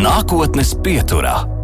[0.00, 1.59] Nākotnes pieturā.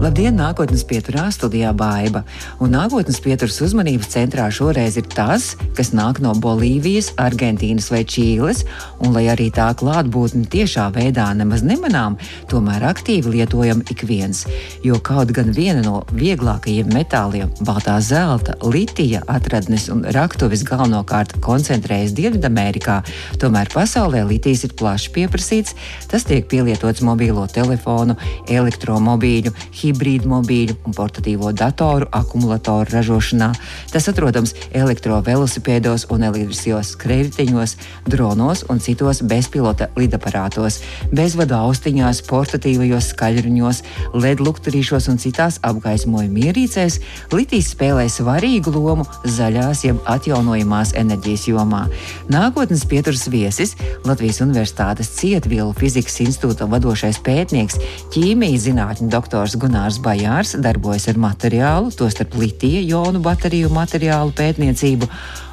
[0.00, 2.22] Labdien, nākotnes pieturā studijā Baiva.
[2.64, 8.62] Un nākotnes pieturas uzmanības centrā šoreiz ir tas, kas nāk no Bolīvijas, Argentīnas vai Čīles,
[9.04, 12.16] un lai arī tā klātbūtne tiešā veidā nemaz nemanām,
[12.48, 14.46] tomēr aktīvi lietojam ik viens.
[14.80, 22.16] Jo kaut gan viena no vieglākajiem metāliem, baltā zelta, litija atradnes un raktuves galvenokārt koncentrējas
[22.16, 23.02] Dienvidamerikā,
[23.36, 25.76] tomēr pasaulē litijas ir plaši pieprasīts,
[26.08, 28.16] tas tiek pielietots mobīlo telefonu,
[28.48, 29.52] elektromobīļu,
[29.90, 33.50] hibrīdmobīļu un portatīvo datoru akumulatoru ražošanā.
[33.92, 37.76] Tas atrodams elektrovelosipēdos un elektriskajos skrējējiņos,
[38.10, 40.80] dronos un citos bezpilota lidaparātos,
[41.14, 43.82] bezvadu austiņās, portatīvajos skaļruņos,
[44.14, 47.00] LED lukturīšos un citās apgaismojuma ierīcēs.
[47.34, 51.86] Litīs spēlē svarīgu lomu zaļās jeb atjaunojamās enerģijas jomā.
[52.32, 57.80] Nākotnes pieturas viesis Latvijas Universitātes Cietvielu fizikas institūta vadošais pētnieks,
[58.14, 59.79] ķīmijas zinātņu doktors Gunārs.
[59.80, 65.06] Gunārs Bajārs darbojas ar materiālu, tostarp litija jonu bateriju materiālu pētniecību,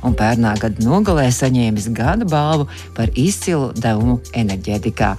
[0.04, 2.66] un pērnā gada nogalē saņēmis gada balvu
[2.98, 5.14] par izcilu devumu enerģētikā.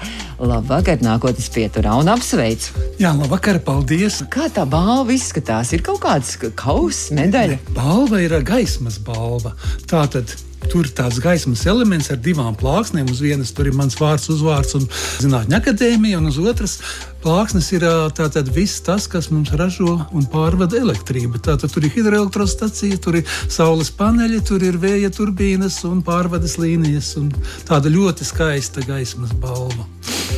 [0.44, 2.84] Labvakar, nākotnes pieturā un apsveicu!
[3.00, 4.20] Jā, labvakar, paldies!
[4.28, 5.72] Kā tā balva izskatās?
[5.72, 7.56] Ir kaut kāds kausa medaļa?
[7.72, 9.56] Balva ir gaismas balva.
[9.88, 10.36] Tātad
[10.66, 13.08] Tur ir tāds gaismas elements ar divām plāksnēm.
[13.12, 14.88] Uz vienas tur ir mans vārds, uzvārds un
[15.22, 16.76] zinātņu akadēmija, un uz otras
[17.22, 17.86] plāksnes ir
[18.18, 21.40] tātad viss tas, kas mums ražo un pārvada elektrību.
[21.46, 27.14] Tātad tur ir hidroelektrostacija, tur ir saules paneļi, tur ir vēja turbīnas un pārvades līnijas.
[27.22, 27.32] Un
[27.68, 29.86] tāda ļoti skaista gaismas balva.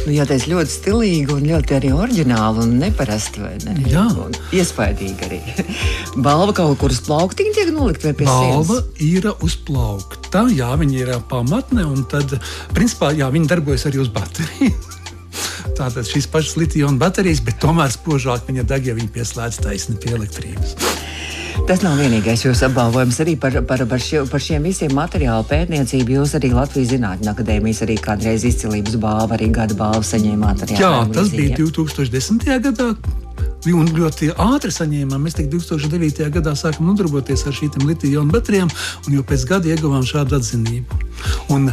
[0.06, 3.42] Nu, jā, tas ļoti stilīgi un ļoti arī oriģināli un neparasti.
[3.66, 3.74] Ne?
[3.90, 5.40] Jā, un iespaidīgi arī.
[6.26, 9.02] Balva kaut kur uz plauktiņa tiek nolikt vai pie Balva sienas?
[9.04, 12.38] ir uz plaukta, jā, viņi ir pamatne un tad,
[12.76, 14.72] principā, jā, viņi darbojas arī uz bateriju.
[15.78, 20.16] Tātad šīs pašas litija baterijas, bet tomēr spožāk viņa deg, ja viņi pieslēdz taisni pie
[20.18, 20.76] elektrības.
[21.68, 26.16] Tas nav vienīgais jūsu apbalvojums arī par, par, par, šie, par šiem visiem materiālu pētniecību.
[26.18, 30.64] Jūs arī Latvijas Zinātņu akadēmijas arī kādreiz izcilības balvu, arī gada balvu saņēmāt.
[30.80, 32.48] Jā, tas bija 2010.
[32.66, 32.90] gadā.
[33.70, 35.26] Un ļoti ātri saņēmām.
[35.26, 36.30] Mēs 2009.
[36.32, 38.72] gadā sākām nodarboties ar šīm litiju-ionu baterijām,
[39.06, 41.00] un jau pēc gada ieguvām šādu atzinību.
[41.52, 41.68] Un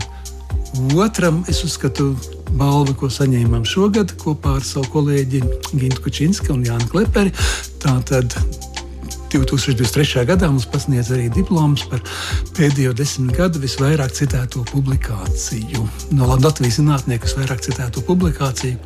[0.99, 2.11] otram, es uzskatu,
[2.59, 5.43] balva, ko saņēmām šogad kopā ar savu kolēģi
[5.73, 7.33] Gintu Kučinsku un Jānu Kleperi.
[7.83, 8.35] Tātad
[9.33, 10.25] 2023.
[10.27, 12.03] gadā mums pasniedz arī diploms par
[12.57, 15.83] pēdējo desmit gadu visvairāk citēto publikāciju.
[16.17, 18.77] No Latvijas zinātnieku visvairāk citēto publikāciju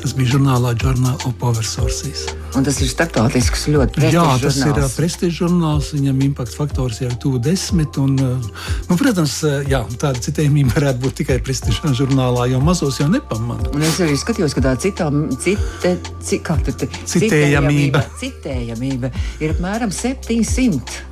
[0.00, 2.28] tas bija žurnālā Journal of Power Sources.
[2.58, 4.16] Un tas ir starptautisks, ļoti prestižs.
[4.16, 5.92] Jā, tas ir prestižs žurnāls.
[5.94, 7.94] Viņam impakts faktors jau ir tuvu desmit.
[8.02, 9.36] Un, nu, protams,
[9.70, 13.70] jā, tāda citējumība varētu būt tikai prestižā žurnālā, jo mazos jau nepamanā.
[13.70, 15.06] Un es arī skatījos, ka tā citā,
[15.38, 15.94] cite,
[16.26, 18.02] cik, te, citējamība.
[18.18, 19.12] citējamība
[19.44, 21.02] ir apmēram 700.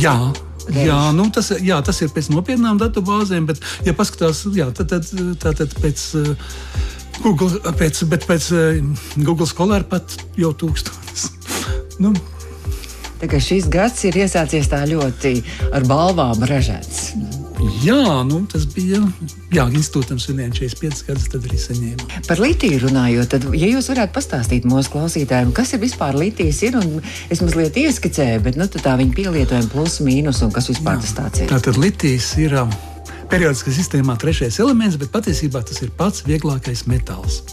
[0.00, 0.16] Jā.
[0.70, 5.08] Jā, nu tas, jā, tas ir pēc nopietnām datubāzēm, bet, ja paskatās, jā, tad, tad,
[5.42, 6.04] tad, tad pēc.
[6.20, 6.58] Uh,
[7.20, 8.78] Google, pēc, bet pēc uh,
[9.20, 11.26] Google skolēra pat jau tūkstotis.
[12.04, 12.14] nu.
[13.20, 15.34] Šis gads ir iesācies tā ļoti
[15.76, 17.39] ar balvām ražēts.
[17.80, 19.00] Jā, nu, tas bija
[19.52, 22.20] jā, institūtam svinējot 45 gadus, tad arī saņēma.
[22.28, 26.78] Par litiju runājot, tad, ja jūs varētu pastāstīt mūsu klausītājiem, kas ir vispār litijas, ir,
[26.80, 27.00] un
[27.32, 31.04] es mazliet ieskicēju, bet nu, tā viņa pielietojuma plus mīnus un kas vispār jā.
[31.06, 31.52] tas tāds ir.
[31.52, 32.56] Tātad litijas ir.
[32.62, 32.72] Um,
[33.30, 37.44] periodiskā sistēmā trešais elements, bet patiesībā tas ir pats vieglākais metāls.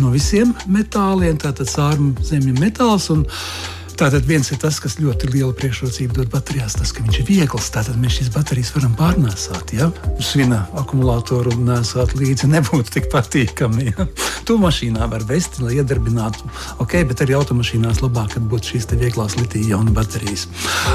[0.00, 3.10] No visiem metāliem, tātad sārmu zemju metāls.
[3.12, 3.26] Un,
[3.98, 7.70] Tātad viens ir tas, kas ļoti lielu priekšrocību dod baterijās, tas, ka viņš ir viegls.
[7.74, 9.72] Tātad mēs šīs baterijas varam pārnēsāt.
[9.74, 9.88] Ja?
[10.14, 13.88] Uz viena akumulātora nesāt līdzi nebūtu tik patīkami.
[13.90, 14.06] Ja?
[14.46, 16.46] To mašīnā var vest, lai iedarbinātu.
[16.78, 20.46] Ok, bet arī automašīnās labāk, kad būtu šīs vieglās litija un baterijas.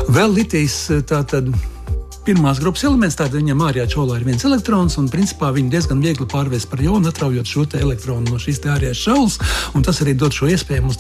[0.08, 1.52] Vēl litijas tātad
[2.26, 3.18] pirmās grupas elements.
[3.20, 7.10] Tātad viņam ārējā čolā ir viens elektrons, un principā viņi diezgan viegli pārvērst par jonu,
[7.12, 9.40] atraujot šo elektronu no šīs ārējās šaulas.
[9.84, 11.00] Tas arī dod šo iespēju mums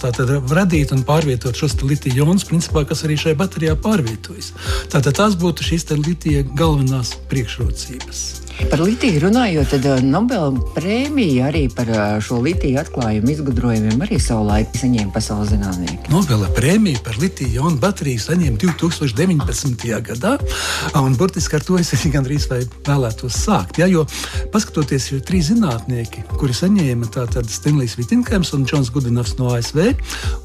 [0.51, 4.53] radīt un pārvietot šos litiju ionus, principā, kas arī šajā baterijā pārvietojas.
[4.91, 8.42] Tātad tās būtu šīs litija galvenās priekšrocības.
[8.69, 14.19] Par litiju runājot, tad uh, Nobela prēmija arī par uh, šo litiju atklājumu izgudrojumiem arī
[14.21, 16.11] savulaik saņēma pasaules zinātnieki.
[16.13, 19.87] Nobela prēmiju par litiju un bateriju saņēma 2019.
[20.05, 20.35] gadā,
[21.01, 23.81] un burtiski ar to es arī gandrīz vēlētos sākt.
[23.81, 24.05] Ja, jo
[24.53, 29.81] paskatoties, ir trīs zinātnieki, kuri saņēma tātad Stanlijs Vitinkēms un Džons Gudinovs no ASV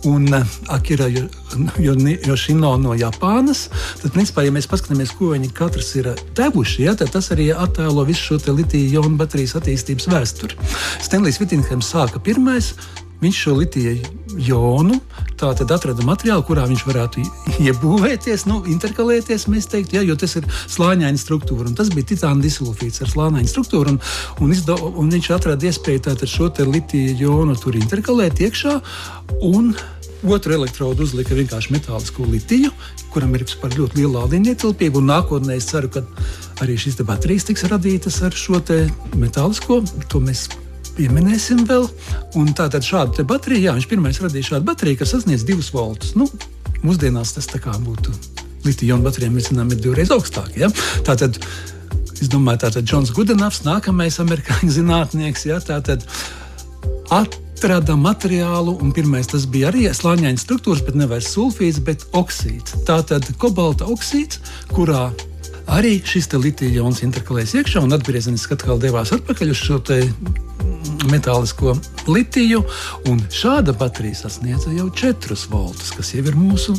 [0.09, 3.67] un uh, Akira Yoshino no Japānas,
[4.03, 7.98] tad, principā, ja mēs paskatāmies, ko viņi katrs ir devuši, ja, tad tas arī attēlo
[7.99, 10.57] paralēlo visu šo litiju-jonu baterijas attīstības vēsturi.
[11.03, 12.75] Stenlijs Vitinhems sāka pirmais.
[13.19, 13.97] Viņš šo litiju
[14.39, 15.01] jonu
[15.75, 17.25] atrada materiālu, kurā viņš varētu
[17.67, 21.73] iebūvēties, nu, interkalēties, teiktu, ja, jo tas ir slāņaina struktūra.
[21.75, 23.97] Tas bija titāna disulfīts ar slāņaina struktūru.
[23.97, 23.99] Un,
[24.39, 28.79] un, izdo, un viņš atrada iespēju šo litiju jonu tur interkalēt iekšā.
[29.51, 29.75] Un,
[30.27, 32.73] Otru elektrodu uzlika vienkārši metālisko litiju,
[33.13, 35.03] kuram ir ļoti liela lādiņa ietilpība.
[35.05, 36.03] Nākotnē es ceru, ka
[36.65, 38.59] arī šīs baterijas tiks radītas ar šo
[39.15, 39.83] metālisko.
[40.11, 40.49] To mēs
[40.99, 41.87] pieminēsim vēl.
[42.41, 46.17] Un tātad šādu bateriju, jā, viņš pirmais radīja šādu bateriju, kas sasniedz 2 voltus.
[46.19, 46.27] Nu,
[46.83, 47.47] mūsdienās tas
[47.87, 48.15] būtu
[48.67, 50.51] litija-ionu baterijām, mēs zinām, ir divreiz augstāk.
[50.59, 50.71] Ja?
[51.07, 51.39] Tātad,
[52.19, 55.61] es domāju, tātad Džons Gudenavs, nākamais amerikāņu zinātnieks, ja?
[55.63, 56.03] tātad
[57.59, 62.77] atrada materiālu, un pirmais tas bija arī slāņains struktūras, bet nevis sulfīds, bet oksīds.
[62.87, 64.39] Tātad kobalta oksīds,
[64.71, 65.09] kurā
[65.67, 69.81] arī šis litija-jons interkalējas iekšā un atgriezeniski atkal devās atpakaļ uz šo
[71.11, 71.75] metālisko
[72.07, 72.63] litiju.
[73.35, 76.79] Šāda baterija sasniedza jau 4 voltus, kas jau ir mūsu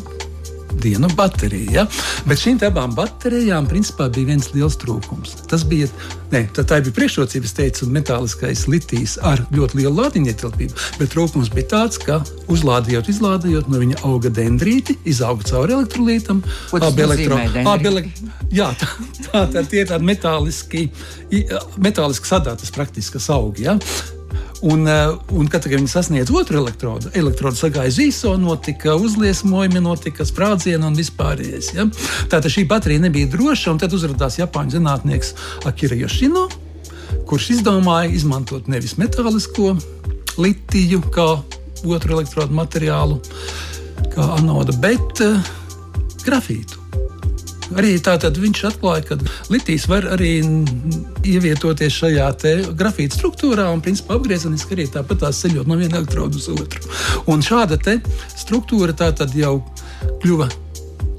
[0.83, 1.71] dienu baterija.
[1.81, 1.85] Ja?
[2.29, 5.35] Bet šīm abām baterijām principā bija viens liels trūkums.
[5.49, 5.87] Tas bija,
[6.33, 10.85] ne, tā, tā bija priekšrocība, es teicu, metāliskais litijs ar ļoti lielu lādiņu ietilpību.
[10.99, 12.19] Bet trūkums bija tāds, ka
[12.51, 16.43] uzlādējot, izlādējot, no viņa auga dendrīti, izauga cauri elektrolītam.
[16.79, 18.05] Abi elektro, abi ele,
[18.53, 18.91] jā, tā,
[19.29, 20.87] tā, tā, tie ir tādi metāliski,
[21.81, 23.69] metāliski sadātas praktiskas augi.
[23.69, 23.79] Ja?
[24.61, 30.83] Un, eh, un kad viņi sasniedz otru elektrodu, elektrodu sagāja zīso, notika uzliesmojumi, notika sprādzieni
[30.83, 31.69] un vispārējais.
[31.77, 31.85] Ja?
[32.27, 35.31] Tātad šī baterija nebija droša, un tad uzrādījās Japāņu zinātnieks
[35.69, 36.49] Akira Yoshino,
[37.29, 39.77] kurš izdomāja izmantot nevis metālisko
[40.39, 41.29] litiju kā
[41.87, 43.21] otru elektrodu materiālu,
[44.11, 45.39] kā anodu, bet uh,
[46.25, 46.88] grafītu.
[47.77, 49.17] Arī tātad viņš atklāja, ka
[49.53, 50.39] litijs var arī
[51.27, 52.29] ievietoties šajā
[52.77, 56.81] grafīta struktūrā un principā apgriezeniski arī tāpat tās ceļot no viena elektroda uz otru.
[57.29, 57.77] Un šāda
[58.33, 59.59] struktūra tātad jau
[60.23, 60.49] kļuva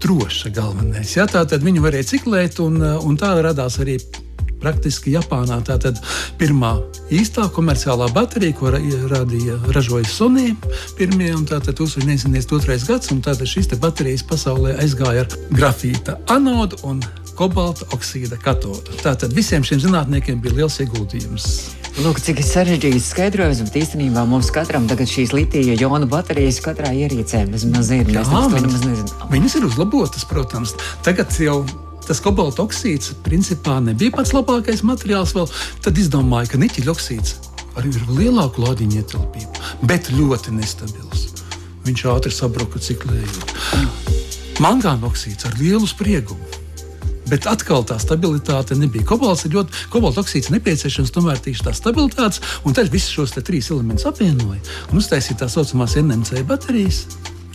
[0.00, 1.14] droša galvenais.
[1.16, 1.28] Ja?
[1.30, 3.98] Tātad viņu varēja ciklēt, un, un tā radās arī
[4.62, 5.60] praktiski Japānā.
[5.66, 6.00] Tātad
[6.40, 6.76] pirmā
[7.12, 10.52] īstā komerciālā baterija, ko radīja, ražoja Sony,
[10.98, 12.78] pirmie, un tātad 1902.
[12.88, 17.02] gads, un tātad šīs baterijas pasaulē aizgāja ar grafīta anodu un
[17.40, 19.00] kobalta oksīda katodu.
[19.00, 21.46] Tātad visiem šiem zinātniekiem bija liels ieguldījums.
[22.00, 27.42] Lūk, cik sarežģīts skaidrojums, bet īstenībā mums katram tagad šīs litija jona baterijas katrā ierīcē
[27.50, 28.12] vismaz ir.
[28.14, 28.22] Jā,
[28.54, 30.76] viņas, viņas ir uzlabotas, protams.
[31.06, 31.64] Tagad jau
[32.06, 35.34] tas kobalta oksīds principā nebija pats labākais materiāls.
[35.36, 35.48] Vēl.
[35.84, 37.36] Tad izdomāja, ka niķeļa oksīds
[37.78, 41.28] arī ir lielāku lādiņu ietilpību, bet ļoti nestabils.
[41.86, 43.54] Viņš ātri sabruka ciklējot.
[44.60, 46.58] Mangāna oksīds ar lielu spriegumu.
[47.30, 49.06] Bet atkal tā stabilitāte nebija.
[49.06, 53.70] Kobalts ir ļoti, kobalta oksīds nepieciešams, tomēr tieši tā stabilitāte, un tad visus šos trīs
[53.70, 54.58] elementus apvienoja
[54.90, 57.04] un uztaisīja tā saucamās NMC baterijas.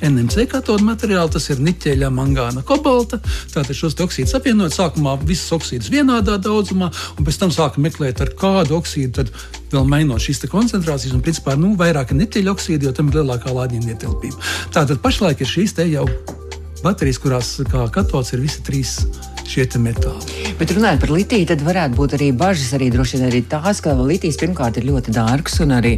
[0.04, 3.22] NMC katodu materiālu, tas ir niķeļa, mangāna, kobalta.
[3.54, 8.34] Tātad šos oksīdus apvienot, sākumā visus oksīdus vienādā daudzumā, un pēc tam sākam meklēt, ar
[8.40, 9.28] kādu oksīdu
[9.72, 11.16] vēl mainot šīs koncentrācijas.
[11.16, 14.52] Un, principā, nu, vairāk niķeļa oksīdu, jo tam ir lielākā lādiņa ietilpība.
[14.76, 16.08] Tātad pašlaik ir šīs te jau
[16.84, 19.00] baterijas, kurās kā katods ir visi trīs
[19.50, 20.44] šie metāli.
[20.60, 23.94] Bet runājot par litiju, tad varētu būt arī bažas, arī droši vien arī tās, ka
[23.98, 25.94] litijas pirmkārt ir ļoti dārgs un arī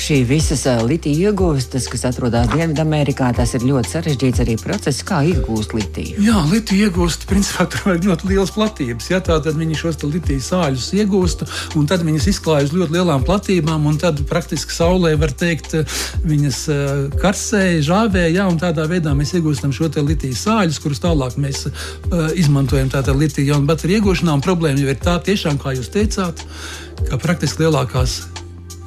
[0.00, 5.74] šī visas litija iegūstas, kas atrodas Dienvidamerikā, tas ir ļoti sarežģīts arī process, kā iegūst
[5.76, 6.18] litiju.
[6.26, 9.10] Jā, litiju iegūst, principā tur vajag ļoti liels platības.
[9.12, 11.46] Ja, tā tad viņi šos litiju sāļus iegūst
[11.78, 15.76] un tad viņas izklāj uz ļoti lielām platībām un tad praktiski saulē var teikt,
[16.26, 16.60] viņas
[17.22, 22.30] karsē, žāvē, ja, un tādā veidā mēs iegūstam šo litiju sāļus, kurus tālāk mēs uh,
[22.38, 24.36] izmantojam tātad litija-ionu bateriju iegūšanā.
[24.44, 26.44] Problēma jau ir tā, tiešām, kā jūs teicāt,
[27.08, 28.20] ka praktiski lielākās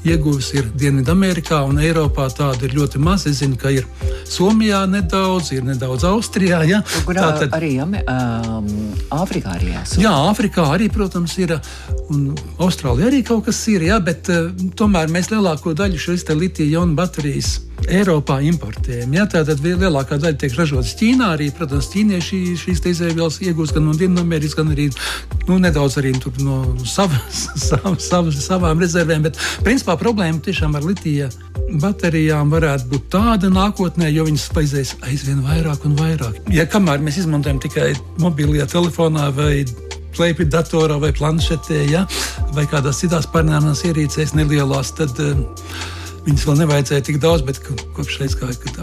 [0.04, 2.28] ieguves ir Dienvidamerikā un Eiropā.
[2.36, 3.26] Tāda ir ļoti maz.
[3.30, 3.88] Es zinu, ka ir
[4.30, 6.62] Somijā nedaudz, ir nedaudz Austrijā.
[6.68, 6.82] Ja?
[7.08, 8.70] Kurā Tātad, arī um,
[9.14, 10.04] Āfrikā arī esmu.
[10.04, 11.56] Jā, Āfrikā arī, protams, ir.
[12.14, 14.00] Un Austrālijā arī kaut kas ir, ja?
[14.04, 17.62] bet uh, tomēr mēs lielāko daļu šīs litija-ionu baterijas
[17.92, 19.14] Eiropā importējam.
[19.18, 21.34] Ja, tātad lielākā daļa tiek ražotas Ķīnā.
[21.36, 24.90] Arī, protams, ķīnieši šīs izēvielas iegūst gan no Dienvidamerikas, gan arī
[25.48, 26.14] nu, nedaudz arī
[26.44, 27.20] no sava,
[27.68, 29.26] sava, sava, savām rezervēm.
[29.28, 31.30] Bet, principā, problēma tiešām ar litija
[31.82, 36.40] baterijām varētu būt tāda nākotnē, jo viņas spēļas aizvien vairāk un vairāk.
[36.54, 39.66] Ja kamēr mēs izmantojam tikai mobilajā telefonā vai
[40.14, 42.06] klēpī datorā vai planšetē, ja,
[42.54, 45.42] vai kādās citās parnēmās ierīcēs nelielās, tad uh,
[46.24, 48.38] Viņas vēl nevajadzēja tik daudz, bet kopš reizes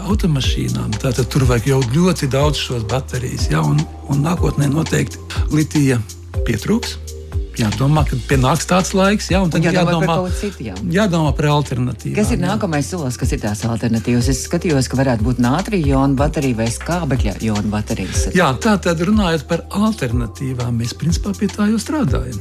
[0.05, 0.93] automašīnām
[1.25, 3.47] tur vajag jau ļoti daudz šos baterijas.
[3.49, 3.81] Ja, un,
[4.13, 5.17] un nākotnē noteikti
[5.49, 5.97] litija
[6.45, 7.10] pietrūks.
[7.59, 10.75] Jādomā, ka pienāks tāds laiks, jā, un tad Un jādomā par jādomā, ko citu, jā.
[10.95, 12.15] jādomā par alternatīvām.
[12.17, 12.45] Kas ir jā.
[12.47, 14.29] nākamais solis, kas ir tās alternatīvas?
[14.31, 18.29] Es skatījos, ka varētu būt nātrija jona baterija vai skābekļa jona baterijas.
[18.37, 22.39] Jā, tā tad runājot par alternatīvām, mēs principā pie tā jau strādājam.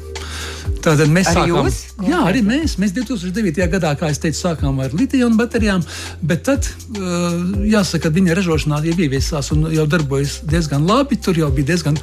[0.81, 1.79] Tātad mēs Arī sākām, jūs?
[2.09, 3.67] jā, arī mēs, mēs 2009.
[3.75, 5.85] gadā, kā jau teicu, sākām ar litiju baterijām,
[6.25, 7.37] bet tad, uh,
[7.69, 11.21] jāsaka, viņa ražošanā jau ieviesās un jau darbojas diezgan labi.
[11.21, 12.00] Tur jau bija diezgan,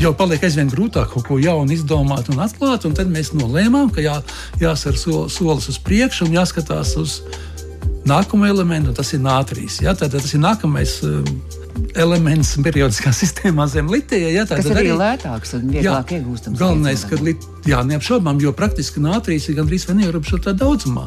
[0.00, 4.04] jau paliek aizvien grūtāk kaut ko jaunu izdomāt un atklāt, un tad mēs nolēmām, ka
[4.04, 4.16] jā,
[4.62, 7.20] jāsver so, solis uz priekšu un jāskatās uz
[8.08, 9.80] nākamo elementu, un tas ir nātrīs.
[9.84, 9.94] Ja?
[9.94, 11.00] Tātad tas ir nākamais.
[11.06, 11.40] Um,
[11.96, 14.28] Elements periodiskā sistēmā zem litija.
[14.34, 16.58] Ja, Tas tātad arī ir lētāks un vieglāk iegūstams.
[16.58, 17.16] Galvenais, ka
[17.66, 21.06] jā, neapšaubām, jo praktiski nātrīs ir gandrīz vai neierobežotā daudzumā.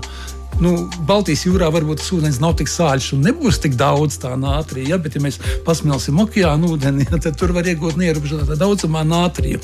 [0.62, 0.74] Nu,
[1.08, 5.00] Baltijas jūrā varbūt tas ūdens nav tik sāļš un nebūs tik daudz tā nātrija, ja,
[5.02, 9.62] bet, ja mēs pasmelsim okeānu ūdeni, ja, tad tur var iegūt neierobežotā daudzumā nātriju.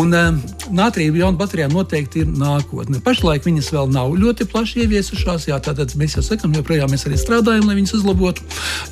[0.00, 0.40] Un um,
[0.76, 3.02] nātrija jaunu baterijām noteikti ir nākotne.
[3.04, 7.20] Pašlaik viņas vēl nav ļoti plaši ieviesušās, jā, tātad mēs jau sakām, joprojām mēs arī
[7.20, 8.46] strādājam, lai viņas uzlabotu,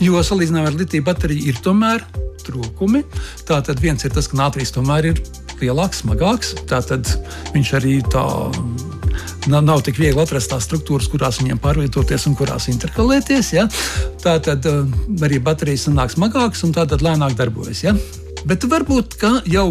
[0.04, 2.04] jo salīdzinājumā ar litiju bateriju ir tomēr
[2.48, 3.04] trūkumi.
[3.48, 5.24] Tātad viens ir tas, ka nātrijas tomēr ir
[5.62, 7.10] lielāks, smagāks, tātad
[7.56, 8.24] viņš arī tā
[9.46, 13.52] nav, nav tik viegli atrast tās struktūras, kurās viņiem pārvietoties un kurās interkalēties.
[13.54, 13.68] Ja?
[14.22, 14.82] Tā tad uh,
[15.24, 17.84] arī baterijas nāk smagākas un tātad lēnāk darbojas.
[17.86, 17.94] Ja?
[18.46, 19.16] Bet varbūt
[19.50, 19.66] jau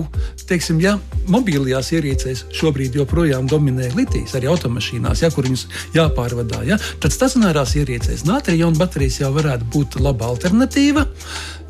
[0.47, 0.95] teiksim, ja,
[1.31, 6.63] mobilajās ierīcēs šobrīd joprojām dominē litijas, arī automašīnās, ja, kur viņas jāpārvadā.
[6.67, 11.05] Ja, tad stacionārās ierīcēs nātrija un baterijas jau varētu būt laba alternatīva.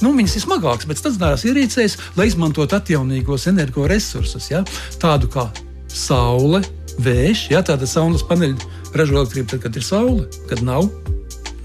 [0.04, 4.64] Nu, viņas ir smagākas, bet stacionārās ierīcēs, lai izmantotu atjaunīgos energoresursus, ja,
[5.02, 5.48] tādu kā
[5.90, 6.62] saule,
[7.04, 8.58] vējš, ja tāda saules paneļa
[8.98, 10.90] ražo elektrību, tad, kad ir saule, kad nav.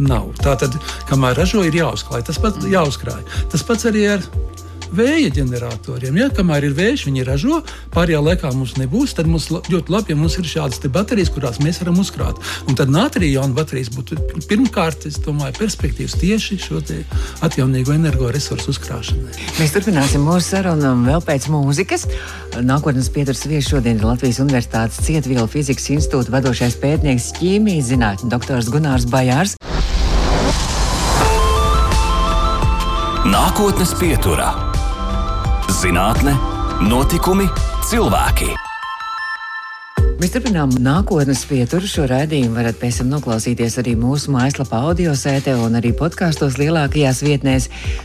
[0.02, 0.30] Nav.
[0.40, 0.74] Tā tad,
[1.10, 2.24] kamēr ražo, ir jāuzklāj.
[2.26, 3.20] Tas pats jāuzkrāj.
[3.52, 4.24] Tas pats arī ar
[4.96, 6.18] vēja ģeneratoriem.
[6.20, 7.60] Ja, kamēr ir vējš, viņi ražo,
[7.94, 9.14] pārējā laikā mums nebūs.
[9.18, 12.40] Tad mums ļoti labi, ja mums ir šādas baterijas, kurās mēs varam uzkrāt.
[12.68, 14.18] Un tad nātrija jauna baterijas būtu
[14.50, 16.80] pirmkārt, es domāju, perspektīvas tieši šo
[17.44, 19.36] atjaunīgo energoresursu uzkrāšanai.
[19.60, 22.08] Mēs turpināsim mūsu sarunu vēl pēc mūzikas.
[22.62, 28.70] Nākotnes pieturas viesis šodien ir Latvijas Universitātes Cietvielu fizikas institūta vadošais pētnieks ķīmijas zinātņu doktors
[28.72, 29.56] Gunārs Bajārs.
[33.22, 34.50] Nākotnes pieturā-
[35.82, 36.36] zinātne,
[36.86, 37.48] notikumi,
[37.88, 38.52] cilvēki.
[40.22, 41.88] Mēs turpinām nākotnes pieturu.
[41.90, 47.24] Šo raidījumu varat pēc tam noklausīties arī mūsu mājaslapā, audio sētē un arī podkāstos lielākajās
[47.26, 47.64] vietnēs.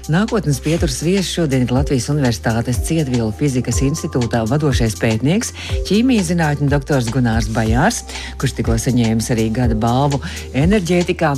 [0.09, 5.53] Nākotnes pieturas viesis šodien ir Latvijas Universitātes Cietvielu fizikas institūtā vadošais pētnieks,
[5.85, 8.01] ķīmijas zinātņu doktors Gunārs Bajārs,
[8.41, 10.17] kurš tikko saņēmis arī gada balvu
[10.57, 11.35] enerģētikā.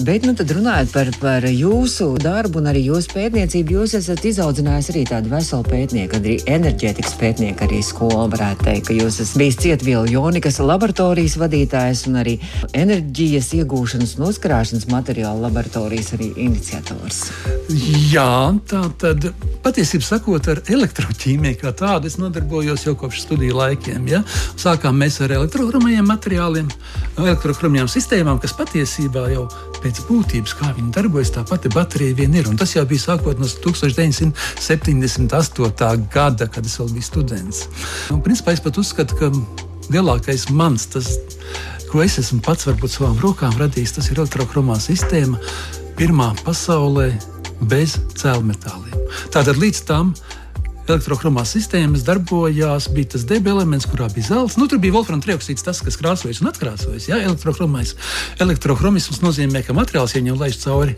[0.00, 4.90] Bet, nu, tad runājot par, par jūsu darbu un arī jūsu pētniecību, jūs esat izaudzinājis
[4.94, 9.62] arī tādu veselu pētnieku, arī enerģētikas pētnieku arī skolu, varētu teikt, ka jūs esat bijis
[9.68, 12.36] Cietvielu Jonikas laboratorijas vadītājs un arī
[12.78, 17.18] enerģijas iegūšanas un uzkrāšanas materiālu laboratorijas arī iniciators.
[18.12, 19.26] Jā, tā tad
[19.64, 24.02] patiesībā sakot, ar elektroķīmiju kā tādu es nodarbojos jau kopš studiju laikiem.
[24.10, 24.20] Ja?
[24.60, 26.66] Sākām mēs ar elektrohromajiem materiāliem,
[27.16, 29.44] elektrohromajām sistēmām, kas patiesībā jau
[29.82, 32.44] pēc būtības, kā viņi darbojas, tā pati baterija vien ir.
[32.50, 36.06] Un tas jau bija sākot no 1978.
[36.14, 37.58] gada, kad es vēl biju students.
[38.14, 39.26] Un, principā, es pat uzskatu, ka
[39.90, 41.16] lielākais mans, tas,
[41.90, 45.40] ko es esmu pats varbūt savām rokām radījis, tas ir elektrohromā sistēma,
[45.98, 47.10] pirmā pasaulē
[47.70, 49.02] bez cēlmetāliem.
[49.34, 50.14] Tātad līdz tam
[50.88, 54.58] elektrohromās sistēmas darbojās, bija tas deba elements, kurā bija zelts.
[54.58, 57.08] Nu, tur bija volframa trioksīds, tas, kas krāsojas un atkrāsojas.
[57.10, 57.20] Ja?
[58.42, 60.96] Elektrohromisms nozīmē, ka materiāls ieņem laiž cauri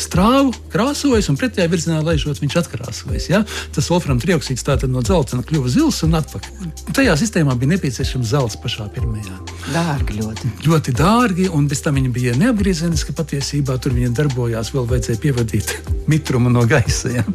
[0.00, 3.28] strāvu, krāsojas un pretējā virzienā laižot, viņš atkrāsojas.
[3.30, 3.42] Ja?
[3.74, 6.70] Tas wolfram trioksīds tātad no dzeltena kļuva zils un atpakaļ.
[6.96, 9.38] Tajā sistēmā bija nepieciešams zelts pašā pirmajā.
[9.72, 10.52] Dārgi ļoti.
[10.66, 13.14] Ļoti dārgi, un bez tam viņi bija neapgriezeniski.
[13.14, 15.74] Patiesībā tur viņiem darbojās, vēl vajadzēja pievadīt
[16.12, 17.12] mitrumu no gaisa.
[17.14, 17.26] Ja?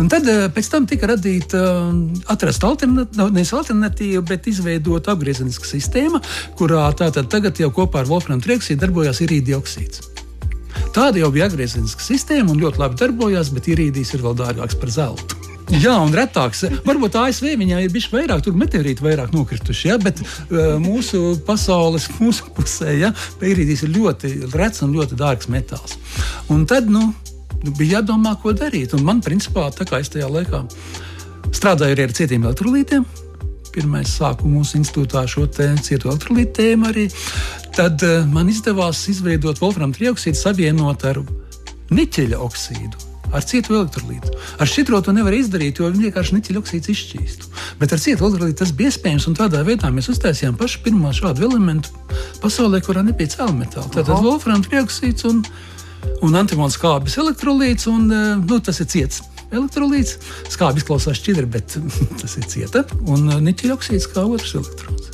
[0.00, 1.64] Un tad eh, pēc tam tika radīta,
[2.32, 6.22] atrasta alternatīva, nevis alternatīva, bet izveidota apgriezeniska sistēma,
[6.58, 10.13] kurā tātad tagad jau kopā ar wolfram trioksīdu darbojās irīdioksīds.
[10.94, 14.92] Tāda jau bija atgriezeniska sistēma un ļoti labi darbojās, bet ierīdīs ir vēl dārgāks par
[14.94, 15.40] zeltu.
[15.72, 16.60] Jā, un retāks.
[16.84, 22.06] Varbūt ASV viņai ir bijis vairāk, tur meteorīti vairāk nokrituši, ja, bet uh, mūsu pasaules,
[22.22, 23.10] mūsu pusē, ja,
[23.42, 25.96] ierīdīs ir ļoti rets un ļoti dārgs metāls.
[26.52, 27.08] Un tad, nu,
[27.72, 28.94] bija jādomā, ko darīt.
[28.94, 30.62] Un man, principā, tā kā es tajā laikā
[31.54, 33.04] strādāju arī ar cietiem elektrolītiem,
[33.74, 37.08] pirmais sāku mūsu institūtā šo cietu elektrolītu tēmu arī.
[37.74, 41.24] Tad uh, man izdevās izveidot Wolfram trioksīdu savienot ar
[41.94, 43.10] niķeļa oksīdu.
[43.34, 44.30] ar cietu elektrolītu.
[44.62, 47.48] Ar šķidro to nevar izdarīt, jo vienkārši niķeļa oksīds izšķīstu.
[47.80, 51.48] Bet ar cietu elektrolītu tas bija iespējams, un tādā veidā mēs uztaisījām pašu pirmo šādu
[51.48, 51.90] elementu
[52.44, 53.90] pasaulē, kurā nebija cēlā metāla.
[53.90, 55.42] Tātad wolfram trioksīds un,
[56.22, 59.24] un antimons kāpnes elektrolīts, un eh, nu, tas ir ciets
[59.60, 60.18] elektrolīts.
[60.52, 61.76] Skābi izklausās šķidri, bet
[62.20, 62.86] tas ir cieta.
[63.06, 65.13] Un uh, niķeļa oksīds kā otrs elektrons.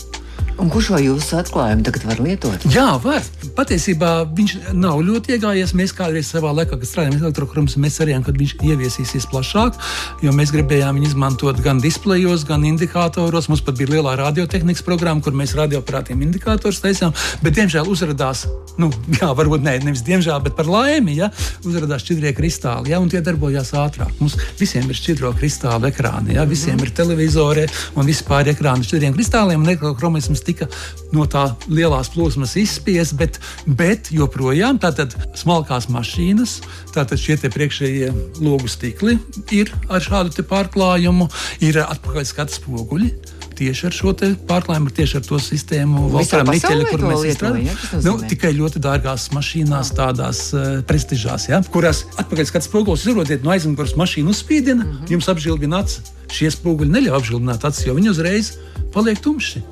[0.61, 2.65] Un kurš šo jūsu atklājumu tagad var lietot?
[2.69, 3.25] Jā, var.
[3.57, 5.73] Patiesībā viņš nav ļoti iegājies.
[5.77, 9.79] Mēs kādreiz savā laikā, kad strādājām elektrokrāmas, mēs cerējām, ka viņš ieviesīsies plašāk,
[10.21, 13.49] jo mēs gribējām viņu izmantot gan displejos, gan indikātoros.
[13.49, 17.17] Mums pat bija lielā radiotehnikas programma, kur mēs radioaparātiem indikātorus taisījām.
[17.41, 18.45] Bet, diemžēl, uzrādījās,
[18.81, 21.31] nu, jā, varbūt ne, nevis diemžēl, bet par laimi, ja,
[21.65, 24.13] uzrādījās šķidrie kristāli, ja, un tie darbojās ātrāk.
[24.21, 26.85] Mums visiem ir šķidro kristālu ekrāni, ja, visiem mm.
[26.85, 29.65] ir televizori un vispār ekrāni šķidriem kristāliem.
[29.65, 30.69] Un elektrokrāmas tika
[31.15, 36.61] no tā lielās plūsmas izspiesta, bet, bet joprojām tātad smalkās mašīnas,
[36.95, 39.19] tātad šie priekšējie logu stikli
[39.55, 41.31] ir ar šādu pārklājumu,
[41.65, 42.27] ir atpakaļ
[42.61, 44.15] spoguļi tieši ar šo
[44.49, 47.69] pārklājumu, tieši ar to sistēmu, Valkām niķeļa, kur mēs strādājam.
[47.69, 53.45] Ja, nu, tikai ļoti dārgās mašīnās, tādās uh, prestižās, ja, kurās atpakaļ skats spogulis izrotiet
[53.47, 55.15] no aizmugures mašīnu uzspīdina, mm -hmm.
[55.17, 56.17] jums apžilbina acis.
[56.31, 58.53] Šie spoguļi neļauj apžilbināt acis, jo viņi uzreiz
[58.95, 59.63] paliek tumši.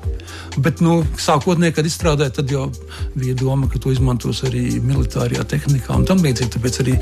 [0.59, 2.69] Bet, nu, sākotnēji, kad izstrādāja, tad jau
[3.15, 6.51] bija doma, ka to izmantos arī militārajā tehnikā un tam līdzīgi.
[6.55, 6.97] Tāpēc arī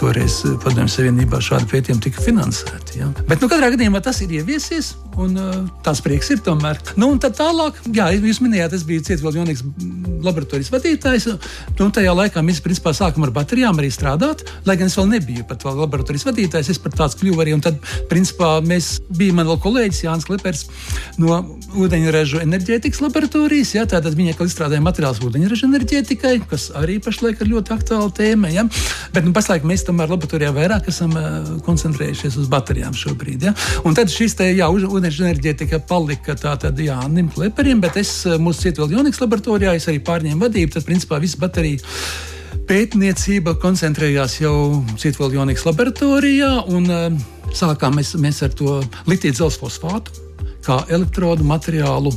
[0.00, 3.00] toreiz Padomju Savienībā šādi pētījumi tika finansēti.
[3.02, 3.10] Ja.
[3.28, 4.94] Bet, nu, katrā gadījumā tas ir ieviesies.
[5.20, 6.78] Un, uh, tās prieks ir tomēr.
[7.00, 9.64] Nu, un tad tālāk, jā, jūs minējāt, es biju Cietvils Jonīgs
[10.24, 11.26] laboratorijas vadītājs.
[11.78, 15.44] Nu, tajā laikā mēs principā sākām ar baterijām arī strādāt, lai gan es vēl nebiju
[15.48, 16.70] pat vēl laboratorijas vadītājs.
[16.72, 17.56] Es par tāds kļuvu arī.
[17.56, 17.80] Un tad,
[18.10, 20.64] principā, mēs bijām man vēl kolēģis Jānis Klepers
[21.20, 21.40] no
[21.80, 23.74] ūdeņraža enerģētikas laboratorijas.
[23.76, 28.52] Jā, tātad viņa izstrādāja materiālus ūdeņraža enerģētikai, kas arī pašlaik ir ļoti aktuāla tēma.
[28.54, 28.66] Ja?
[29.14, 33.48] Bet nu, pašlaik mēs tomēr laboratorijā vairāk esam uh, koncentrējušies uz baterijām šobrīd.
[33.48, 33.54] Ja?
[33.86, 38.68] Un tad šis te, jā, ūdeņraža enerģētika palika tātad Jānim Kleperim, bet es uh, mūsu
[38.68, 40.74] Cietvielu Joniks laboratorijā es arī pārņēmu vadību.
[40.76, 41.82] Tad, principā, viss baterija
[42.70, 44.54] pētniecība koncentrējās jau
[45.00, 50.26] Cietvielu Joniks laboratorijā un uh, sākām mēs, mēs ar to litiju dzelzceļa fosfātu
[50.60, 52.10] kā elektrodu materiālu.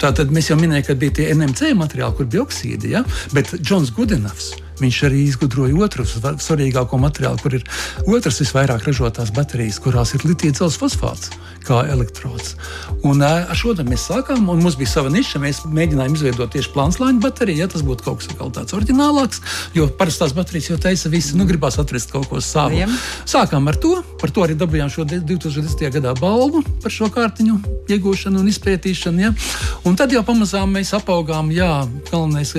[0.00, 3.02] Tātad mēs jau minējām, ka bija tie NMC materiāli, kur bija oksīdi, ja?
[3.36, 7.66] bet Džons Gudenovs Viņš arī izgudroja otru svarīgāko materiālu, kur ir
[8.06, 11.32] otrs visvairāk ražotās baterijas, kurās ir litijas fosfāts
[11.66, 12.54] kā elektrods.
[13.06, 15.40] Un ar šo mēs sākām, un mums bija sava niša.
[15.42, 19.42] Mēs mēģinājām izveidot tieši plānslāņu bateriju, ja tas būtu kaut kas tāds oriģinālāks,
[19.76, 22.86] jo parastās baterijas jau taisa visi, nu gribās atrast kaut ko savu.
[23.28, 25.88] Sākām ar to, par to arī dabūjām šo 2010.
[25.98, 27.58] gadā balvu par šo kārtiņu
[27.90, 29.26] iegūšanu un izpētīšanu.
[29.26, 29.32] Ja?
[29.86, 31.72] Un tad jau pamazām mēs apaugām, jā,
[32.10, 32.54] galvenais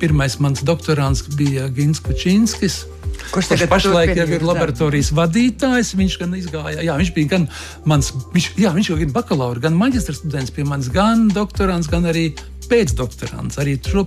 [0.00, 2.84] pirmais mans doktorants bija Gins Kučinskis.
[3.30, 5.92] Kurš tagad pašlaik jau ir laboratorijas vadītājs?
[5.98, 7.48] Viņš gan izgāja, jā, viņš bija gan
[7.88, 12.30] mans, viņš, jā, viņš ir bakalaura, gan maģistra students pie manis, gan doktorants, gan arī
[12.70, 13.58] pēcdoktorants.
[13.60, 14.06] Arī tur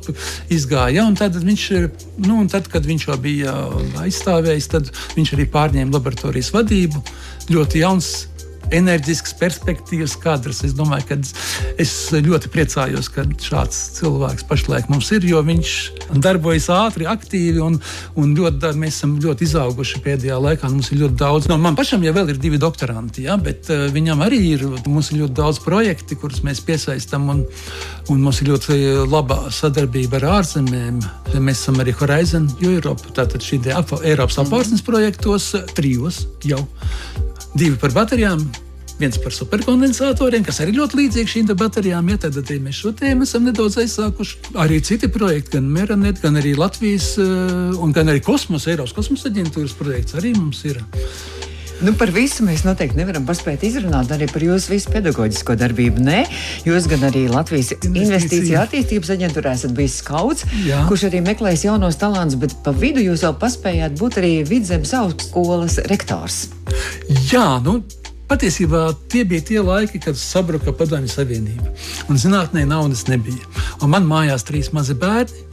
[0.54, 1.04] izgāja.
[1.04, 1.66] Ja, tad, viņš,
[2.26, 3.56] nu, tad, kad viņš jau bija
[4.04, 7.04] aizstāvējis, tad viņš arī pārņēma laboratorijas vadību.
[7.52, 8.14] Ļoti jauns
[8.74, 10.64] enerģisks, perspektīvas kadrs.
[10.68, 11.18] Es domāju, ka
[11.82, 15.74] es ļoti priecājos, ka šāds cilvēks pašlaik mums ir, jo viņš
[16.24, 17.80] darbojas ātri, aktīvi un,
[18.20, 20.72] un ļoti, mēs esam ļoti izauguši pēdējā laikā.
[20.74, 24.24] Mums ir ļoti daudz, no man pašam jau ir divi doktoranti, ja, bet uh, viņam
[24.26, 27.44] arī ir, mums ir ļoti daudz projekti, kurus mēs piesaistām, un,
[28.14, 31.02] un mums ir ļoti laba sadarbība ar ārzemēm.
[31.44, 36.64] Mēs esam arī Horizon Europe, tātad šī Eiropas apvārsnes projektos trijos jau.
[37.54, 38.40] Divi par baterijām,
[38.98, 42.10] viens par superkondensatoriem, kas arī ļoti līdzīgi šīm baterijām.
[42.10, 44.56] Ja, tad, tad mēs šo tēmu esam nedaudz aizsākuši.
[44.64, 49.30] Arī citi projekti, gan Meranet, gan arī Latvijas, eh, un gan arī kosmosa, Eiropas kosmosa
[49.30, 50.82] aģentūras projekts arī mums ir.
[51.84, 56.00] Nu, par visu mēs noteikti nevaram paspēt izrunāt, arī par jūsu visu pedagoģisko darbību.
[56.06, 56.22] Nē,
[56.64, 60.86] jūs gan arī Latvijas Investīcija attīstības aģentūrā esat bijis skauts, Jā.
[60.88, 65.82] kurš arī meklēs jaunos talantus, bet pa vidu jūs vēl paspējāt būt arī Vidzemes augstskolas
[65.92, 66.46] rektors.
[67.32, 67.82] Jā, nu,
[68.34, 71.74] Patiesībā tie bija tie laiki, kad sabruka Padomju Savienība.
[72.10, 73.44] Un zinātnē naudas nebija.
[73.84, 75.44] Un man mājās trīs mazi bērni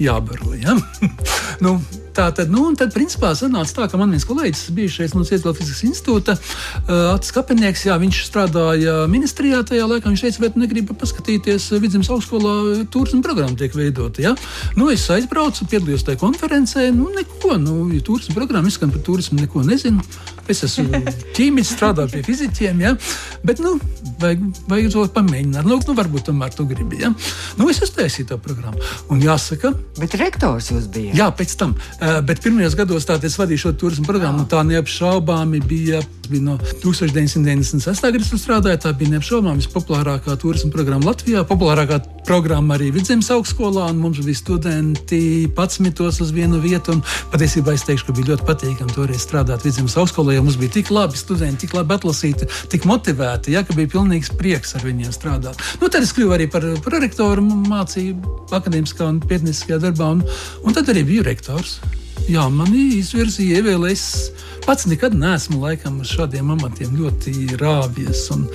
[0.00, 0.54] jābaro.
[0.56, 0.76] Ja?
[1.64, 1.76] nu,
[2.14, 5.82] Tā tad, nu, tad, principā, sanāca tā, ka man viens kolēģis, bijušais no Cietuvas fizikas
[5.88, 10.12] institūta, uh, Atis Kapenieks, jā, viņš strādāja ministrijā tajā laikā.
[10.12, 14.22] Viņš teica, vai tu negribi paskatīties Vidzemes augstskolā turisma programma tiek veidota.
[14.22, 14.34] Ja?
[14.78, 19.40] Nu, es aizbraucu, piedalījos tajā konferencē, nu, neko, nu, ja turisma programma izskan par turismu,
[19.42, 20.04] neko nezinu.
[20.46, 21.02] Es esmu
[21.36, 22.94] ķīmijs, strādāju pie fizikiem, ja?
[23.42, 23.74] bet nu,
[24.22, 25.66] vajag, vajag to pamēģināt.
[25.66, 27.02] Nu, nu, varbūt tomēr tu gribi.
[27.02, 27.10] Ja?
[27.58, 28.82] Nu, es uztaisīju to programmu.
[29.10, 31.18] Un jāsaka, bet rektors jūs bijāt.
[31.18, 31.74] Jā, pēc tam.
[32.04, 34.42] Uh, bet pirmajos gados tā es vadīju šo turismu programmu.
[34.50, 36.02] Tā neapšaubāmi bija,
[36.36, 37.88] no 1996.
[37.88, 38.80] gada, kad strādāju.
[38.82, 41.46] Tā bija neapšaubāmi vispopulārākā turismu programma Latvijā.
[41.48, 43.86] Populārākā programma arī Vidzemes augstskolā.
[43.96, 46.98] Mums bija studenti 11 uz vienu vietu.
[47.32, 50.92] Patiesībā es teikšu, ka bija ļoti patīkami toreiz strādāt Vidzemes augstskolā jo mums bija tik
[50.92, 55.60] labi studenti, tik labi atlasīti, tik motivēti, ja, ka bija pilnīgs prieks ar viņiem strādāt.
[55.80, 60.24] Nu, tad es kļuvu arī par prorektoru, mācību akadēmiskā un pētnieciskajā darbā, un,
[60.64, 61.78] un tad arī biju rektors.
[62.24, 63.92] Jā, mani izvirzīja, ievēlēja.
[63.92, 68.46] Es pats nekad neesmu laikam uz šādiem amatiem ļoti rāvies, un,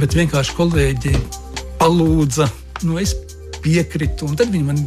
[0.00, 1.12] bet vienkārši kolēģi
[1.80, 2.48] palūdza.
[2.88, 3.12] Nu, es
[3.60, 4.80] piekritu, un tad viņi man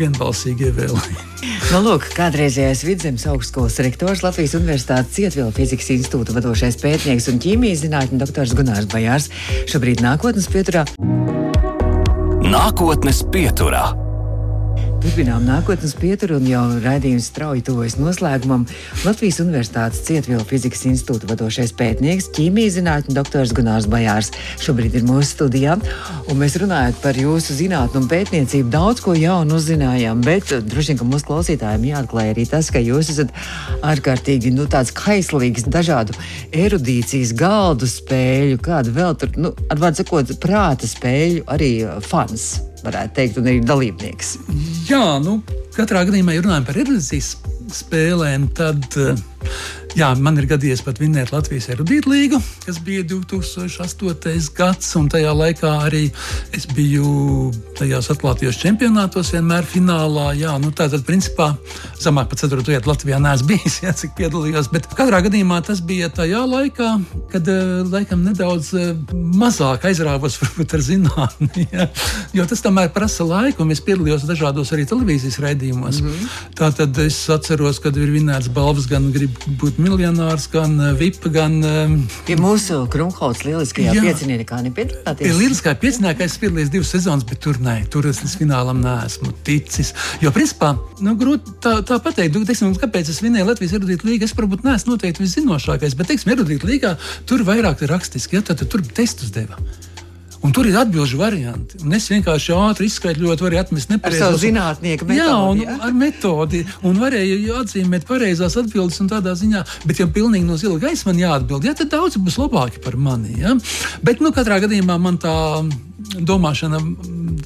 [0.00, 1.20] vienbalsīgi ievēlēja.
[1.72, 7.86] Nu, lūk, kādreizējais vidzemes augstskolas rektors Latvijas Universitātes Cietvila fizikas institūta vadošais pētnieks un ķīmijas
[7.86, 9.30] zinātņu doktors Gunārs Bajārs
[9.72, 10.84] šobrīd nākotnes pieturā.
[12.44, 13.86] Nākotnes pieturā.
[15.02, 18.62] Turpinām nākotnes pieturu un jau raidījums strauji tuvojas noslēgumam.
[19.02, 24.30] Latvijas Universitātes Cietvielu fizikas institūta vadošais pētnieks, ķīmijas zinātņu doktors Gunārs Bajārs
[24.62, 25.74] šobrīd ir mūsu studijā.
[26.30, 28.70] Un mēs runājam par jūsu zinātnu un pētniecību.
[28.70, 32.78] Daudz ko jaunu uzzinājām, bet eh, droši vien, ka mūsu klausītājiem jāatklāj arī tas, ka
[32.78, 33.34] jūs esat
[33.82, 36.14] ārkārtīgi nu, kaislīgs dažādu
[36.54, 41.72] erudīcijas galdu spēļu, kādu vēl tur, nu, ar vārdu sakot, prāta spēļu arī
[42.06, 42.52] fans
[42.86, 44.34] varētu teikt, un arī dalībnieks.
[44.90, 45.38] Jā, nu,
[45.76, 47.34] katrā gadījumā, ja runājam par erudīcijas
[47.72, 49.14] spēlēm, tad uh,
[49.92, 54.46] Jā, man ir gadījies pat vinēt Latvijas erudītu līgu, kas bija 2008.
[54.56, 56.06] gads, un tajā laikā arī
[56.56, 60.30] es biju tajos atklātajos čempionātos vienmēr finālā.
[60.38, 61.50] Jā, nu tā tad principā
[62.00, 62.64] zemāk par 4.
[62.70, 66.88] vietu Latvijā neesmu bijis, jā, cik piedalījos, bet katrā gadījumā tas bija tajā laikā,
[67.34, 71.88] kad eh, laikam nedaudz eh, mazāk aizrāvos varbūt ar zinātni, jā,
[72.38, 76.00] jo tas tomēr prasa laiku, un es piedalījos dažādos arī televīzijas raidījumos.
[76.00, 76.40] Mm -hmm.
[76.56, 81.28] Tā tad es atceros, kad ir vinēts balvas gan grib būt miljonārs, gan uh, VIP,
[81.34, 81.58] gan.
[81.66, 85.26] Um, Pie mūsu Krumhauts lieliskajā pieciniekā nepiedalāties.
[85.26, 89.34] Pie lieliskā pieciniekā es piedalījos divas sezonas, bet tur nē, tur es līdz finālam neesmu
[89.46, 89.92] ticis.
[90.22, 94.28] Jo, principā, nu, grūti tā, tā pateikt, nu, teiksim, kāpēc es vinēju Latvijas erudītu līgu.
[94.28, 96.96] Es varbūt neesmu noteikti viszinošākais, bet, teiksim, erudītu līgā
[97.28, 99.60] tur vairāk ir rakstiski, ja tad tur testus deva.
[100.42, 101.78] Un tur ir atbildžu varianti.
[101.86, 105.20] Un es vienkārši ātri izskaidroju, varu atmest nepareizo zinātnieku metodi.
[105.20, 105.76] Jā, un jā?
[105.86, 106.64] ar metodi.
[106.88, 111.22] Un varēju atzīmēt pareizās atbildes un tādā ziņā, bet ja pilnīgi no zila gaisa man
[111.22, 113.38] jāatbild, ja, tad daudz būs labāki par mani.
[113.38, 113.54] Ja?
[114.02, 115.36] Bet, nu, katrā gadījumā man tā
[116.18, 116.80] domāšana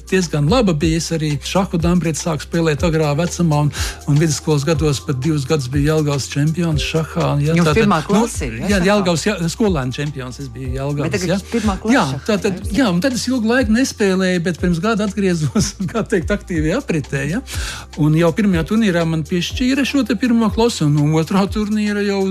[0.09, 0.97] diezgan laba bija.
[0.97, 3.71] Es arī šādu dambrietu sāku spēlēt agrā vecumā, un,
[4.09, 7.35] un vidusskolas gados pat divus gadus biju Jālgavas čempions šahā.
[7.43, 8.49] Jā, tā ir pirmā klase.
[8.53, 10.39] Nu, jā, Jālgavas jā, skolēnu čempions.
[10.43, 11.27] Es biju Jālgavas.
[11.29, 11.95] Jā, pirmā klase.
[11.95, 16.03] Jā, tā tad, jā, un tad es ilgu laiku nespēlēju, bet pirms gada atgriezos, kā
[16.07, 17.23] teikt, aktīvi apritē.
[17.27, 17.41] Ja?
[18.01, 22.21] Un jau pirmajā turnīrā man piešķīra šo pirmo klasu, un no otrā turnīra jau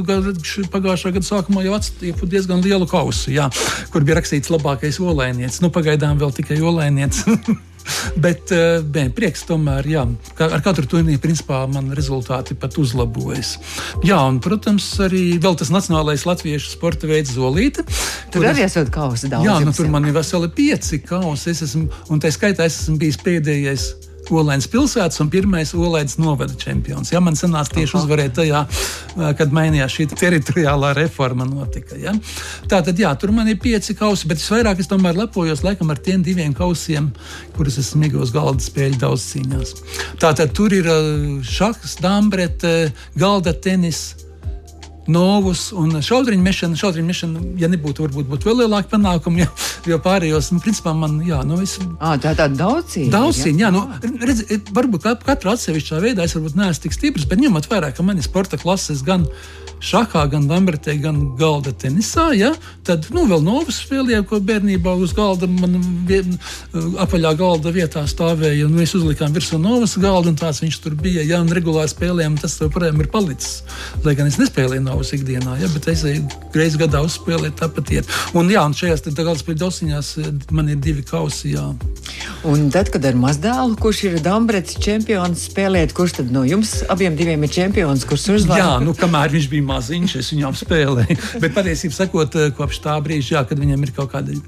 [0.73, 3.51] pagājušā gada sākumā jau atstāja diezgan lielu kausu, jā,
[3.93, 5.63] kur bija rakstīts labākais olēnietis.
[5.65, 7.27] Nu, pagaidām vēl tikai olēnietis.
[8.17, 10.05] Bet bē, eh, prieks tomēr, jā,
[10.47, 13.57] ar katru turnīru principā man rezultāti pat uzlabojas.
[14.07, 17.87] Jā, un, protams, arī vēl tas nacionālais latviešu sporta veids Zolīte.
[18.33, 19.47] Tur arī esat kausi daudz.
[19.47, 22.99] Jā, nu, tur man ir veseli pieci kausi, es esmu, un tā skaitā es esmu
[23.03, 23.89] bijis pēdējais
[24.35, 27.13] Olēnas pilsētas un pirmais Olēnas novada čempions.
[27.13, 28.65] Ja, man sanāca tieši uzvarēt tajā,
[29.39, 31.47] kad mainījās šī teritoriālā reforma.
[31.47, 32.15] Notika, ja.
[32.71, 36.03] Tā tad, jā, tur man ir pieci kausi, bet visvairāk es tomēr lepojos laikam ar
[36.03, 37.13] tiem diviem kausiem,
[37.57, 39.75] kurus esmu iegūmis galda spēļu daudz cīņās.
[40.23, 40.91] Tā tad tur ir
[41.47, 42.77] šachs, dambrete,
[43.19, 44.26] galda tenis
[45.13, 46.79] novus un šautriņu mešana.
[46.81, 49.51] Šautriņu mešana, ja nebūtu, varbūt būtu vēl lielāka panākuma, jo,
[49.93, 51.77] jo pārējos, nu, principā, man, jā, nu, es.
[51.99, 53.13] À, tā ir tāda daudzcīņa.
[53.15, 53.85] Daudzcīņa, jā, nu,
[54.23, 54.43] redz,
[54.77, 58.27] varbūt katra atsevišķā veidā es varbūt neesmu tik stiprs, bet ņemot vērā, ka man ir
[58.27, 59.29] sporta klases gan
[59.83, 62.31] šahā, gan lambertē, gan galda tenisā.
[62.37, 62.53] Ja?
[62.87, 65.77] Tad nu, vēl novas spēlēja, ko bērnībā uz galda, man
[66.09, 66.37] vien,
[67.03, 68.69] apaļā galda vietā stāvēja.
[68.73, 71.25] Mēs uzlikām virsū novas galdu, un tāds viņš tur bija.
[71.27, 73.61] Ja, un regulāri spēlējām, tas joprojām ir palicis.
[74.05, 75.69] Lai gan es nespēlēju novas ikdienā, ja?
[75.75, 76.05] bet es
[76.57, 77.93] reizes gadā uzspēlēju tāpat.
[77.97, 78.09] Iet.
[78.37, 81.53] Un, jā, un šajās galda spēļu dosiņās eh, man ir divi kausi.
[81.53, 81.69] Jā.
[82.47, 87.17] Un tad, kad ar mazdēlu, kurš ir Dambrets čempions, spēlēt, kurš tad no jums abiem
[87.19, 88.61] ir čempions, kurš uzvar?
[88.63, 91.19] Jā, nu kamēr viņš bija maziņš, es viņam spēlēju.
[91.43, 94.41] Bet patiesībā sakot, eh, kopš tā brīža, jā, kad viņam ir kaut kādi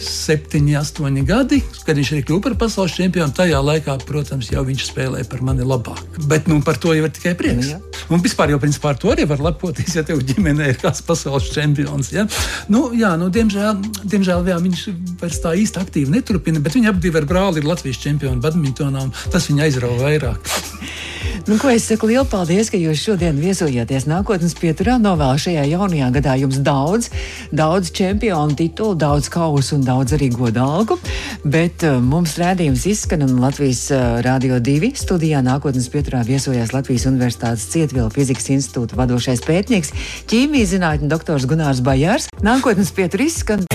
[0.00, 4.88] septiņi, astoņi gadi, kad viņš arī kļuva par pasaules čempionu, tajā laikā, protams, jau viņš
[4.90, 6.02] spēlēja par mani labāk.
[6.30, 7.74] Bet nu, par to jau ir tikai prieks.
[7.74, 7.80] Jā.
[8.12, 9.83] Un vispār jau principā ar to arī var lepoties.
[9.84, 12.12] Nepatīk, ja tev ģimenē ir kāds pasaules čempions.
[12.12, 12.26] Ja?
[12.68, 14.84] Nu, jā, nu, diemžēl, diemžēl jā, viņš
[15.20, 19.48] vairs tā īsti aktīvi neturpina, bet viņi abi ar brāli ir Latvijas čempioni badmintonā, tas
[19.50, 20.48] viņa aizrauga vairāk.
[21.44, 24.94] Nu, ko es saku lielu paldies, ka jūs šodien viesojāties nākotnes pieturā.
[24.96, 27.10] Novēlu šajā jaunajā gadā jums daudz,
[27.52, 30.96] daudz čempionu titulu, daudz kausu un daudz arī godalgu.
[31.44, 37.04] Bet uh, mums rādījums izskan un Latvijas uh, Rādio 2 studijā nākotnes pieturā viesojās Latvijas
[37.10, 39.92] Universitātes Cietvielu fizikas institūta vadošais pētnieks,
[40.32, 42.30] ķīmijas zinātņu doktors Gunārs Bajārs.
[42.40, 43.68] Nākotnes pietur izskan.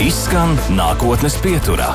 [0.00, 1.92] Izskan nākotnes pieturā.